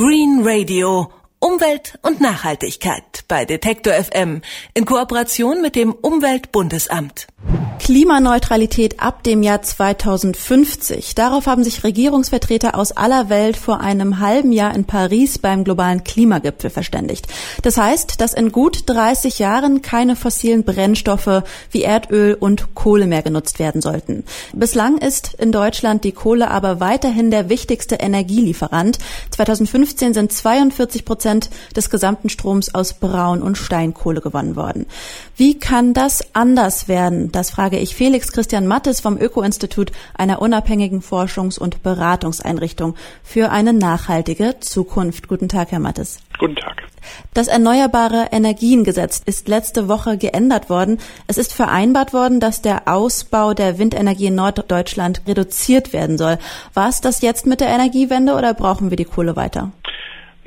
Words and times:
Green 0.00 0.42
Radio. 0.42 1.19
Umwelt 1.50 1.98
und 2.02 2.20
Nachhaltigkeit 2.20 3.24
bei 3.26 3.44
Detektor 3.44 3.92
FM 3.92 4.40
in 4.72 4.84
Kooperation 4.84 5.60
mit 5.60 5.74
dem 5.74 5.92
Umweltbundesamt. 5.92 7.26
Klimaneutralität 7.80 9.00
ab 9.00 9.24
dem 9.24 9.42
Jahr 9.42 9.62
2050. 9.62 11.14
Darauf 11.14 11.46
haben 11.46 11.64
sich 11.64 11.82
Regierungsvertreter 11.82 12.76
aus 12.76 12.92
aller 12.92 13.30
Welt 13.30 13.56
vor 13.56 13.80
einem 13.80 14.20
halben 14.20 14.52
Jahr 14.52 14.74
in 14.74 14.84
Paris 14.84 15.38
beim 15.38 15.64
globalen 15.64 16.04
Klimagipfel 16.04 16.70
verständigt. 16.70 17.26
Das 17.62 17.78
heißt, 17.78 18.20
dass 18.20 18.34
in 18.34 18.52
gut 18.52 18.82
30 18.86 19.38
Jahren 19.38 19.80
keine 19.82 20.14
fossilen 20.14 20.62
Brennstoffe 20.62 21.42
wie 21.70 21.82
Erdöl 21.82 22.34
und 22.34 22.74
Kohle 22.74 23.06
mehr 23.06 23.22
genutzt 23.22 23.58
werden 23.58 23.80
sollten. 23.80 24.24
Bislang 24.52 24.98
ist 24.98 25.34
in 25.34 25.50
Deutschland 25.50 26.04
die 26.04 26.12
Kohle 26.12 26.50
aber 26.50 26.78
weiterhin 26.78 27.30
der 27.30 27.48
wichtigste 27.48 27.96
Energielieferant. 27.96 28.98
2015 29.30 30.14
sind 30.14 30.32
42 30.32 31.04
Prozent 31.04 31.39
des 31.74 31.88
gesamten 31.88 32.28
Stroms 32.28 32.74
aus 32.74 32.92
Braun- 32.92 33.40
und 33.40 33.56
Steinkohle 33.56 34.20
gewonnen 34.20 34.56
worden. 34.56 34.86
Wie 35.36 35.58
kann 35.58 35.94
das 35.94 36.34
anders 36.34 36.88
werden? 36.88 37.32
Das 37.32 37.50
frage 37.50 37.78
ich 37.78 37.94
Felix 37.94 38.32
Christian 38.32 38.66
Mattes 38.66 39.00
vom 39.00 39.16
Öko-Institut, 39.16 39.92
einer 40.14 40.42
unabhängigen 40.42 41.00
Forschungs- 41.00 41.58
und 41.58 41.82
Beratungseinrichtung 41.82 42.96
für 43.22 43.50
eine 43.50 43.72
nachhaltige 43.72 44.56
Zukunft. 44.60 45.28
Guten 45.28 45.48
Tag, 45.48 45.70
Herr 45.70 45.80
Mattes. 45.80 46.18
Guten 46.38 46.56
Tag. 46.56 46.82
Das 47.34 47.48
Erneuerbare 47.48 48.28
Energiengesetz 48.32 49.22
ist 49.24 49.48
letzte 49.48 49.88
Woche 49.88 50.18
geändert 50.18 50.68
worden. 50.70 50.98
Es 51.26 51.38
ist 51.38 51.52
vereinbart 51.52 52.12
worden, 52.12 52.40
dass 52.40 52.62
der 52.62 52.88
Ausbau 52.88 53.54
der 53.54 53.78
Windenergie 53.78 54.26
in 54.26 54.34
Norddeutschland 54.34 55.22
reduziert 55.26 55.92
werden 55.92 56.18
soll. 56.18 56.38
War 56.74 56.88
es 56.88 57.00
das 57.00 57.22
jetzt 57.22 57.46
mit 57.46 57.60
der 57.60 57.68
Energiewende 57.68 58.34
oder 58.34 58.54
brauchen 58.54 58.90
wir 58.90 58.96
die 58.96 59.04
Kohle 59.04 59.36
weiter? 59.36 59.70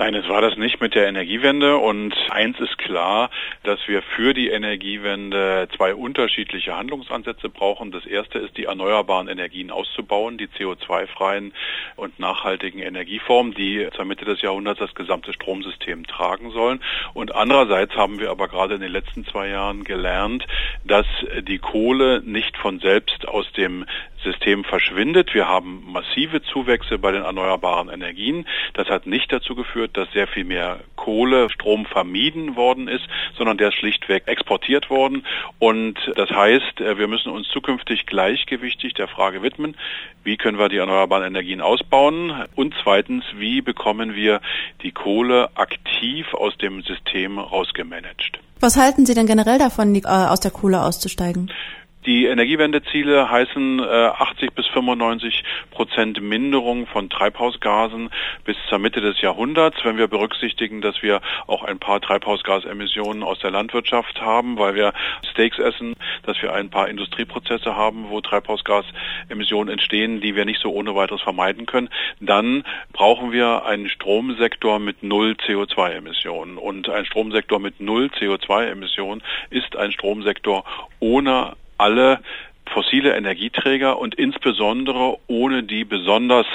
Nein, 0.04 0.16
es 0.16 0.28
war 0.28 0.42
das 0.42 0.58
nicht 0.58 0.82
mit 0.82 0.96
der 0.96 1.08
Energiewende 1.08 1.78
und 1.78 2.14
eins 2.30 2.60
ist 2.60 2.78
klar, 2.78 3.30
dass 3.64 3.80
wir 3.88 4.02
für 4.02 4.34
die 4.34 4.50
Energiewende 4.50 5.70
zwei 5.78 5.96
unterschiedliche 5.96 6.76
Handlungsansätze 6.76 7.48
brauchen. 7.48 7.94
Das 7.94 8.06
erste 8.06 8.40
ist, 8.40 8.58
die 8.58 8.66
erneuerbaren 8.66 9.30
Energien 9.30 9.72
auszubauen, 9.72 10.38
die 10.38 10.50
CO2-freien 10.50 11.54
und 11.96 12.20
nachhaltigen 12.20 12.80
Energieformen, 12.80 13.54
die 13.54 13.88
zur 13.96 14.04
Mitte 14.04 14.26
des 14.26 14.42
Jahrhunderts 14.42 14.82
das 14.82 14.94
gesamte 14.94 15.32
Stromsystem 15.32 16.06
tragen 16.06 16.52
sollen. 16.52 16.82
Und 17.14 17.34
andererseits 17.34 17.96
haben 17.96 18.20
wir 18.20 18.30
aber 18.30 18.50
gerade 18.50 18.76
in 18.76 18.82
den 18.82 18.92
letzten 18.92 19.24
zwei 19.24 19.48
Jahren 19.48 19.86
gelernt, 19.86 20.46
dass 20.84 21.08
die 21.48 21.60
Kohle 21.60 22.22
nicht 22.26 22.58
von 22.58 22.80
selbst 22.80 23.26
aus 23.26 23.50
dem 23.54 23.86
System 24.24 24.64
verschwindet. 24.64 25.34
Wir 25.34 25.48
haben 25.48 25.84
massive 25.86 26.42
Zuwächse 26.42 26.98
bei 26.98 27.12
den 27.12 27.24
erneuerbaren 27.24 27.90
Energien. 27.90 28.48
Das 28.74 28.88
hat 28.88 29.06
nicht 29.06 29.32
dazu 29.32 29.54
geführt, 29.54 29.93
dass 29.94 30.12
sehr 30.12 30.28
viel 30.28 30.44
mehr 30.44 30.80
Kohlestrom 30.96 31.86
vermieden 31.86 32.56
worden 32.56 32.88
ist, 32.88 33.04
sondern 33.38 33.58
der 33.58 33.70
ist 33.70 33.76
schlichtweg 33.76 34.24
exportiert 34.28 34.90
worden. 34.90 35.26
Und 35.60 35.98
das 36.16 36.30
heißt, 36.30 36.82
äh, 36.82 36.98
wir 36.98 37.08
müssen 37.08 37.32
uns 37.32 37.48
zukünftig 37.50 38.06
gleichgewichtig 38.06 38.94
der 38.94 39.08
Frage 39.08 39.42
widmen, 39.42 39.76
wie 40.24 40.38
können 40.38 40.58
wir 40.58 40.70
die 40.70 40.78
erneuerbaren 40.78 41.26
Energien 41.26 41.62
ausbauen 41.62 42.46
und 42.56 42.74
zweitens, 42.84 43.24
wie 43.36 43.62
bekommen 43.62 44.16
wir 44.16 44.42
die 44.82 44.92
Kohle 44.92 45.50
aktiv 45.56 46.34
aus 46.34 46.58
dem 46.58 46.82
System 46.82 47.40
rausgemanagt. 47.40 48.40
Was 48.60 48.78
halten 48.78 49.06
Sie 49.06 49.14
denn 49.14 49.28
generell 49.28 49.58
davon, 49.58 49.94
äh, 49.94 50.02
aus 50.06 50.40
der 50.40 50.52
Kohle 50.52 50.82
auszusteigen? 50.84 51.52
Die 52.06 52.26
Energiewendeziele 52.26 53.30
heißen 53.30 53.80
äh, 53.80 53.84
80 53.84 54.54
bis 54.54 54.68
95 54.68 55.44
Prozent 55.72 56.22
Minderung 56.22 56.86
von 56.86 57.10
Treibhausgasen 57.10 58.10
bis 58.44 58.58
zur 58.68 58.80
Mitte 58.80 59.00
des 59.00 59.22
Jahrhunderts, 59.22 59.78
wenn 59.86 59.98
wir 59.98 60.08
berücksichtigen, 60.08 60.82
dass 60.82 61.02
wir 61.02 61.22
auch 61.48 61.64
ein 61.64 61.80
paar 61.80 62.02
Treibhausgasemissionen 62.02 63.24
aus 63.24 63.40
der 63.40 63.52
Landwirtschaft 63.52 64.20
haben, 64.20 64.58
weil 64.58 64.76
wir 64.76 64.94
Steaks 65.32 65.60
essen, 65.60 65.96
dass 66.24 66.42
wir 66.42 66.54
ein 66.54 66.70
paar 66.70 66.90
Industrieprozesse 66.90 67.78
haben, 67.78 68.10
wo 68.10 68.20
Treibhausgasemissionen 68.20 69.72
entstehen, 69.72 70.20
die 70.20 70.36
wir 70.36 70.44
nicht 70.44 70.60
so 70.60 70.74
ohne 70.74 70.96
weiteres 70.96 71.22
vermeiden 71.22 71.66
können, 71.66 71.90
dann 72.20 72.66
brauchen 72.92 73.32
wir 73.32 73.66
einen 73.66 73.88
Stromsektor 73.88 74.80
mit 74.80 75.04
null 75.04 75.38
CO2-Emissionen. 75.48 76.58
Und 76.58 76.90
ein 76.90 77.06
Stromsektor 77.06 77.60
mit 77.60 77.80
null 77.80 78.10
CO2-Emissionen 78.20 79.24
ist 79.50 79.78
ein 79.78 79.94
Stromsektor 79.94 80.66
ohne 81.00 81.54
alle 81.78 82.20
fossile 82.74 83.16
Energieträger 83.16 84.00
und 84.00 84.16
insbesondere 84.16 85.18
ohne 85.28 85.64
die 85.64 85.84
besonders 85.84 86.48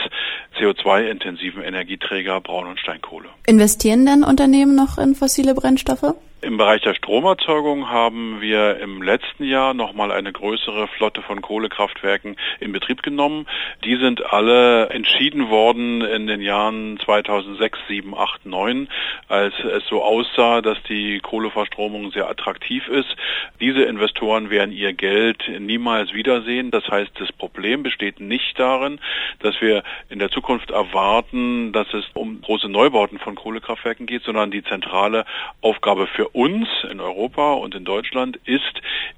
CO2-intensiven 0.59 1.63
Energieträger 1.63 2.41
Braun- 2.41 2.67
und 2.67 2.81
Steinkohle. 2.81 3.29
Investieren 3.47 4.07
denn 4.07 4.25
Unternehmen 4.25 4.75
noch 4.75 4.99
in 4.99 5.15
fossile 5.15 5.55
Brennstoffe? 5.55 6.15
Im 6.41 6.57
Bereich 6.57 6.83
der 6.83 6.95
Stromerzeugung 6.95 7.89
haben 7.89 8.41
wir 8.41 8.79
im 8.79 9.03
letzten 9.03 9.43
Jahr 9.43 9.75
nochmal 9.75 10.13
eine 10.13 10.33
größere 10.33 10.87
Flotte 10.87 11.21
von 11.21 11.43
Kohlekraftwerken 11.43 12.37
in 12.61 12.71
Betrieb 12.71 13.03
genommen. 13.03 13.49
Die 13.85 13.97
sind 13.97 14.25
alle 14.33 14.89
entschieden 14.91 15.49
worden 15.49 16.01
in 16.01 16.29
den 16.29 16.41
Jahren 16.41 16.97
2006, 17.05 17.81
7, 17.89 18.17
8, 18.17 18.47
9, 18.47 18.89
als 19.27 19.53
es 19.65 19.85
so 19.89 20.01
aussah, 20.05 20.63
dass 20.63 20.81
die 20.85 21.19
Kohleverstromung 21.19 22.13
sehr 22.13 22.31
attraktiv 22.31 22.87
ist. 22.87 23.17
Diese 23.61 23.83
Investoren 23.83 24.49
werden 24.49 24.71
ihr 24.71 24.93
Geld 24.93 25.43
niemals 25.59 26.15
wiedersehen. 26.15 26.71
Das 26.71 26.87
heißt, 26.89 27.11
das 27.19 27.33
Problem 27.33 27.83
besteht 27.83 28.21
nicht 28.21 28.57
darin, 28.61 29.01
dass 29.41 29.61
wir 29.61 29.83
in 30.09 30.21
der 30.21 30.31
Zukunft 30.31 30.71
erwarten, 30.71 31.73
dass 31.73 31.93
es 31.93 32.05
um 32.15 32.41
große 32.43 32.69
Neubauten 32.69 33.19
von 33.19 33.35
Kohlekraftwerken 33.35 34.07
geht, 34.07 34.23
sondern 34.23 34.53
die 34.53 34.63
zentrale 34.63 35.25
Aufgabe 35.63 36.07
für 36.07 36.28
uns 36.33 36.69
in 36.91 37.01
Europa 37.01 37.55
und 37.55 37.75
in 37.75 37.85
Deutschland 37.85 38.39
ist, 38.45 38.63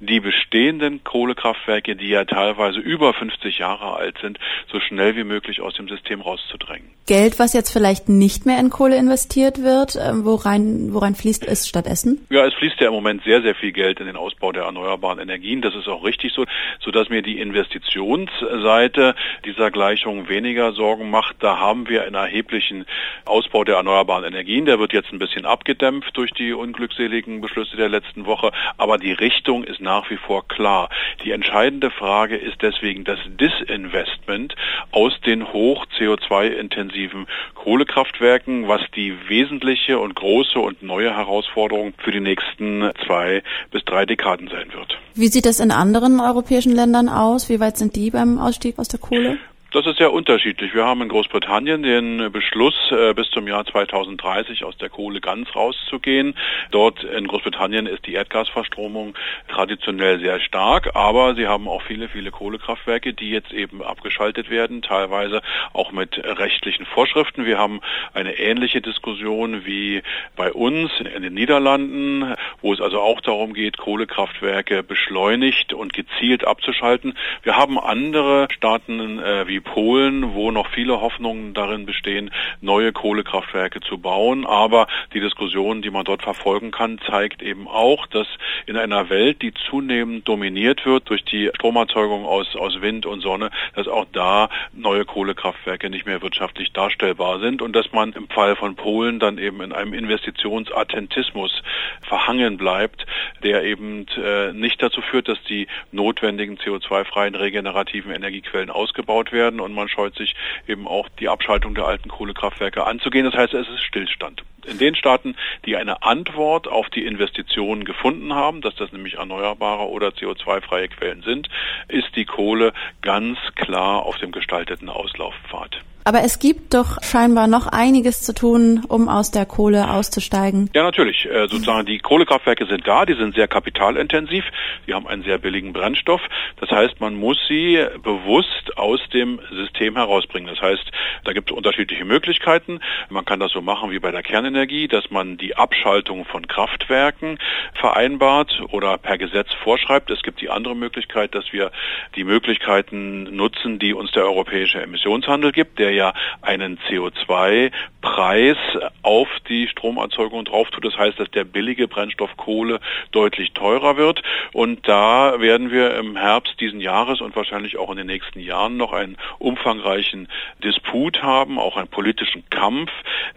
die 0.00 0.20
bestehenden 0.20 1.04
Kohlekraftwerke, 1.04 1.96
die 1.96 2.08
ja 2.08 2.24
teilweise 2.24 2.80
über 2.80 3.12
50 3.12 3.58
Jahre 3.58 3.94
alt 3.94 4.16
sind, 4.20 4.38
so 4.70 4.80
schnell 4.80 5.16
wie 5.16 5.24
möglich 5.24 5.60
aus 5.60 5.74
dem 5.74 5.88
System 5.88 6.20
rauszudrängen. 6.20 6.88
Geld, 7.06 7.38
was 7.38 7.52
jetzt 7.52 7.72
vielleicht 7.72 8.08
nicht 8.08 8.46
mehr 8.46 8.60
in 8.60 8.70
Kohle 8.70 8.96
investiert 8.96 9.62
wird, 9.62 9.96
ähm, 9.96 10.24
worein, 10.24 10.94
worein 10.94 11.14
fließt 11.14 11.44
es 11.46 11.68
stattdessen? 11.68 12.24
Ja, 12.30 12.46
es 12.46 12.54
fließt 12.54 12.80
ja 12.80 12.86
im 12.86 12.94
Moment 12.94 13.24
sehr, 13.24 13.42
sehr 13.42 13.54
viel 13.54 13.72
Geld 13.72 14.00
in 14.00 14.06
den 14.06 14.16
Ausbau 14.16 14.52
der 14.52 14.62
erneuerbaren 14.64 15.18
Energien. 15.18 15.60
Das 15.60 15.74
ist 15.74 15.88
auch 15.88 16.04
richtig 16.04 16.32
so, 16.32 16.44
sodass 16.78 17.08
mir 17.08 17.22
die 17.22 17.40
Investitionsseite 17.40 19.16
dieser 19.44 19.70
Gleichung 19.70 20.28
weniger 20.28 20.72
Sorgen 20.72 21.10
macht. 21.10 21.36
Da 21.40 21.58
haben 21.58 21.88
wir 21.88 22.04
einen 22.04 22.14
erheblichen 22.14 22.86
Ausbau 23.24 23.64
der 23.64 23.76
erneuerbaren 23.76 24.24
Energien. 24.24 24.64
Der 24.64 24.78
wird 24.78 24.92
jetzt 24.92 25.12
ein 25.12 25.18
bisschen 25.18 25.46
abgedämpft 25.46 26.16
durch 26.16 26.30
die 26.32 26.52
Unglücks 26.52 26.96
unglückseligen 27.00 27.40
Beschlüsse 27.40 27.76
der 27.76 27.88
letzten 27.88 28.26
Woche, 28.26 28.52
aber 28.76 28.98
die 28.98 29.12
Richtung 29.12 29.64
ist 29.64 29.80
nach 29.80 30.10
wie 30.10 30.16
vor 30.16 30.46
klar. 30.46 30.88
Die 31.24 31.30
entscheidende 31.30 31.90
Frage 31.90 32.36
ist 32.36 32.60
deswegen 32.62 33.04
das 33.04 33.18
Disinvestment 33.26 34.54
aus 34.90 35.12
den 35.24 35.52
hoch 35.52 35.86
CO2-intensiven 35.98 37.26
Kohlekraftwerken, 37.54 38.68
was 38.68 38.82
die 38.94 39.14
wesentliche 39.28 39.98
und 39.98 40.14
große 40.14 40.58
und 40.58 40.82
neue 40.82 41.16
Herausforderung 41.16 41.94
für 41.98 42.12
die 42.12 42.20
nächsten 42.20 42.90
zwei 43.06 43.42
bis 43.70 43.84
drei 43.84 44.04
Dekaden 44.04 44.48
sein 44.48 44.72
wird. 44.72 44.98
Wie 45.14 45.28
sieht 45.28 45.46
es 45.46 45.60
in 45.60 45.70
anderen 45.70 46.20
europäischen 46.20 46.74
Ländern 46.74 47.08
aus? 47.08 47.48
Wie 47.48 47.60
weit 47.60 47.76
sind 47.76 47.96
die 47.96 48.10
beim 48.10 48.38
Ausstieg 48.38 48.78
aus 48.78 48.88
der 48.88 49.00
Kohle? 49.00 49.38
Das 49.72 49.86
ist 49.86 49.98
sehr 49.98 50.12
unterschiedlich. 50.12 50.74
Wir 50.74 50.84
haben 50.84 51.00
in 51.00 51.08
Großbritannien 51.08 51.84
den 51.84 52.32
Beschluss, 52.32 52.74
äh, 52.90 53.14
bis 53.14 53.30
zum 53.30 53.46
Jahr 53.46 53.64
2030 53.64 54.64
aus 54.64 54.76
der 54.76 54.88
Kohle 54.88 55.20
ganz 55.20 55.54
rauszugehen. 55.54 56.34
Dort 56.72 57.04
in 57.04 57.28
Großbritannien 57.28 57.86
ist 57.86 58.04
die 58.04 58.14
Erdgasverstromung 58.14 59.14
traditionell 59.46 60.18
sehr 60.18 60.40
stark, 60.40 60.96
aber 60.96 61.36
sie 61.36 61.46
haben 61.46 61.68
auch 61.68 61.82
viele, 61.82 62.08
viele 62.08 62.32
Kohlekraftwerke, 62.32 63.14
die 63.14 63.30
jetzt 63.30 63.52
eben 63.52 63.80
abgeschaltet 63.80 64.50
werden, 64.50 64.82
teilweise 64.82 65.40
auch 65.72 65.92
mit 65.92 66.18
rechtlichen 66.18 66.84
Vorschriften. 66.84 67.44
Wir 67.44 67.58
haben 67.58 67.80
eine 68.12 68.40
ähnliche 68.40 68.80
Diskussion 68.80 69.64
wie 69.66 70.02
bei 70.34 70.52
uns 70.52 70.90
in 70.98 71.22
den 71.22 71.34
Niederlanden, 71.34 72.34
wo 72.62 72.72
es 72.72 72.80
also 72.80 73.00
auch 73.00 73.20
darum 73.20 73.54
geht, 73.54 73.78
Kohlekraftwerke 73.78 74.82
beschleunigt 74.82 75.72
und 75.72 75.92
gezielt 75.92 76.46
abzuschalten. 76.46 77.16
Wir 77.42 77.56
haben 77.56 77.78
andere 77.78 78.48
Staaten 78.50 79.18
äh, 79.18 79.46
wie 79.46 79.60
Polen, 79.60 80.34
wo 80.34 80.50
noch 80.50 80.68
viele 80.68 81.00
Hoffnungen 81.00 81.54
darin 81.54 81.86
bestehen, 81.86 82.30
neue 82.60 82.92
Kohlekraftwerke 82.92 83.80
zu 83.80 83.98
bauen. 83.98 84.46
Aber 84.46 84.86
die 85.14 85.20
Diskussion, 85.20 85.82
die 85.82 85.90
man 85.90 86.04
dort 86.04 86.22
verfolgen 86.22 86.70
kann, 86.70 86.98
zeigt 87.06 87.42
eben 87.42 87.68
auch, 87.68 88.06
dass 88.06 88.26
in 88.66 88.76
einer 88.76 89.08
Welt, 89.10 89.42
die 89.42 89.52
zunehmend 89.54 90.28
dominiert 90.28 90.84
wird 90.84 91.08
durch 91.08 91.24
die 91.24 91.50
Stromerzeugung 91.54 92.24
aus, 92.26 92.56
aus 92.56 92.80
Wind 92.80 93.06
und 93.06 93.20
Sonne, 93.20 93.50
dass 93.74 93.88
auch 93.88 94.06
da 94.12 94.48
neue 94.72 95.04
Kohlekraftwerke 95.04 95.90
nicht 95.90 96.06
mehr 96.06 96.22
wirtschaftlich 96.22 96.72
darstellbar 96.72 97.40
sind 97.40 97.62
und 97.62 97.74
dass 97.74 97.92
man 97.92 98.12
im 98.12 98.28
Fall 98.28 98.56
von 98.56 98.76
Polen 98.76 99.18
dann 99.18 99.38
eben 99.38 99.60
in 99.60 99.72
einem 99.72 99.94
Investitionsattentismus 99.94 101.62
verhangen 102.02 102.49
bleibt, 102.56 103.06
der 103.42 103.64
eben 103.64 104.06
äh, 104.16 104.52
nicht 104.52 104.82
dazu 104.82 105.00
führt, 105.02 105.28
dass 105.28 105.42
die 105.44 105.66
notwendigen 105.92 106.58
CO2-freien 106.58 107.34
regenerativen 107.34 108.12
Energiequellen 108.12 108.70
ausgebaut 108.70 109.32
werden 109.32 109.60
und 109.60 109.74
man 109.74 109.88
scheut 109.88 110.16
sich 110.16 110.34
eben 110.66 110.86
auch 110.86 111.08
die 111.20 111.28
Abschaltung 111.28 111.74
der 111.74 111.86
alten 111.86 112.08
Kohlekraftwerke 112.08 112.86
anzugehen. 112.86 113.24
Das 113.24 113.34
heißt, 113.34 113.54
es 113.54 113.68
ist 113.68 113.82
Stillstand. 113.82 114.42
In 114.66 114.78
den 114.78 114.94
Staaten, 114.94 115.36
die 115.66 115.76
eine 115.76 116.02
Antwort 116.02 116.68
auf 116.68 116.88
die 116.90 117.04
Investitionen 117.04 117.84
gefunden 117.84 118.34
haben, 118.34 118.60
dass 118.60 118.74
das 118.76 118.92
nämlich 118.92 119.14
erneuerbare 119.14 119.88
oder 119.88 120.08
CO2-freie 120.08 120.88
Quellen 120.88 121.22
sind, 121.22 121.48
ist 121.88 122.14
die 122.16 122.24
Kohle 122.24 122.72
ganz 123.02 123.38
klar 123.56 124.04
auf 124.04 124.18
dem 124.18 124.32
gestalteten 124.32 124.88
Auslaufpfad. 124.88 125.80
Aber 126.04 126.24
es 126.24 126.38
gibt 126.38 126.72
doch 126.74 127.02
scheinbar 127.02 127.46
noch 127.46 127.66
einiges 127.66 128.22
zu 128.22 128.34
tun, 128.34 128.82
um 128.88 129.08
aus 129.08 129.30
der 129.30 129.44
Kohle 129.44 129.90
auszusteigen. 129.90 130.70
Ja, 130.74 130.82
natürlich. 130.82 131.26
Äh, 131.26 131.46
sozusagen 131.48 131.86
die 131.86 131.98
Kohlekraftwerke 131.98 132.66
sind 132.66 132.86
da, 132.86 133.04
die 133.04 133.14
sind 133.14 133.34
sehr 133.34 133.48
kapitalintensiv, 133.48 134.44
die 134.86 134.94
haben 134.94 135.06
einen 135.06 135.22
sehr 135.22 135.38
billigen 135.38 135.72
Brennstoff. 135.72 136.22
Das 136.58 136.70
heißt, 136.70 137.00
man 137.00 137.14
muss 137.14 137.38
sie 137.48 137.84
bewusst 138.02 138.76
aus 138.76 139.00
dem 139.12 139.40
System 139.50 139.96
herausbringen. 139.96 140.48
Das 140.48 140.60
heißt, 140.62 140.90
da 141.24 141.32
gibt 141.32 141.50
es 141.50 141.56
unterschiedliche 141.56 142.04
Möglichkeiten. 142.04 142.80
Man 143.10 143.24
kann 143.24 143.38
das 143.38 143.52
so 143.52 143.60
machen 143.60 143.90
wie 143.90 143.98
bei 143.98 144.10
der 144.10 144.22
Kernenergie, 144.22 144.49
dass 144.50 145.10
man 145.10 145.36
die 145.36 145.56
Abschaltung 145.56 146.24
von 146.24 146.48
Kraftwerken 146.48 147.38
vereinbart 147.74 148.60
oder 148.70 148.98
per 148.98 149.16
Gesetz 149.16 149.52
vorschreibt. 149.62 150.10
Es 150.10 150.22
gibt 150.22 150.40
die 150.40 150.50
andere 150.50 150.74
Möglichkeit, 150.74 151.34
dass 151.34 151.52
wir 151.52 151.70
die 152.16 152.24
Möglichkeiten 152.24 153.34
nutzen, 153.36 153.78
die 153.78 153.94
uns 153.94 154.10
der 154.10 154.24
europäische 154.24 154.82
Emissionshandel 154.82 155.52
gibt, 155.52 155.78
der 155.78 155.92
ja 155.92 156.14
einen 156.42 156.78
CO2-Preis 156.88 158.56
auf 159.02 159.28
die 159.48 159.68
Stromerzeugung 159.68 160.44
drauf 160.44 160.68
tut. 160.70 160.84
Das 160.84 160.98
heißt, 160.98 161.20
dass 161.20 161.30
der 161.30 161.44
billige 161.44 161.86
Brennstoff 161.86 162.36
Kohle 162.36 162.80
deutlich 163.12 163.52
teurer 163.52 163.96
wird. 163.96 164.22
Und 164.52 164.88
da 164.88 165.40
werden 165.40 165.70
wir 165.70 165.96
im 165.96 166.16
Herbst 166.16 166.58
diesen 166.58 166.80
Jahres 166.80 167.20
und 167.20 167.36
wahrscheinlich 167.36 167.76
auch 167.78 167.90
in 167.90 167.98
den 167.98 168.08
nächsten 168.08 168.40
Jahren 168.40 168.76
noch 168.76 168.92
einen 168.92 169.16
umfangreichen 169.38 170.28
Disput 170.64 171.22
haben, 171.22 171.58
auch 171.58 171.76
einen 171.76 171.88
politischen 171.88 172.42
Kampf, 172.50 172.90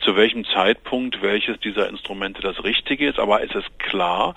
zu 0.03 0.15
welchem 0.15 0.43
Zeitpunkt 0.45 1.02
welches 1.21 1.59
dieser 1.59 1.89
Instrumente 1.89 2.41
das 2.41 2.63
Richtige 2.63 3.09
ist. 3.09 3.19
Aber 3.19 3.43
es 3.43 3.53
ist 3.55 3.79
klar, 3.79 4.35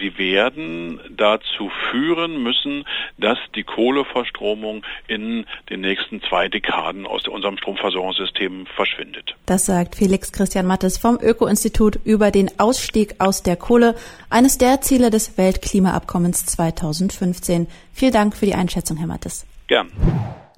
sie 0.00 0.16
werden 0.18 1.00
dazu 1.10 1.70
führen 1.90 2.42
müssen, 2.42 2.84
dass 3.18 3.38
die 3.54 3.64
Kohleverstromung 3.64 4.84
in 5.08 5.46
den 5.70 5.80
nächsten 5.80 6.22
zwei 6.22 6.48
Dekaden 6.48 7.06
aus 7.06 7.26
unserem 7.28 7.58
Stromversorgungssystem 7.58 8.66
verschwindet. 8.66 9.34
Das 9.46 9.66
sagt 9.66 9.96
Felix 9.96 10.32
Christian 10.32 10.66
Mattes 10.66 10.98
vom 10.98 11.18
Öko-Institut 11.20 11.98
über 12.04 12.30
den 12.30 12.50
Ausstieg 12.58 13.16
aus 13.18 13.42
der 13.42 13.56
Kohle, 13.56 13.94
eines 14.30 14.58
der 14.58 14.80
Ziele 14.80 15.10
des 15.10 15.38
Weltklimaabkommens 15.38 16.46
2015. 16.46 17.66
Vielen 17.92 18.12
Dank 18.12 18.36
für 18.36 18.46
die 18.46 18.54
Einschätzung, 18.54 18.96
Herr 18.96 19.06
Mattes. 19.06 19.46
Gern. 19.68 19.90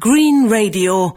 Green 0.00 0.46
Radio. 0.48 1.16